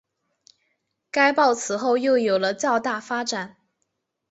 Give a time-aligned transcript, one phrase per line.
[1.11, 3.57] 该报此后又有了较大发展。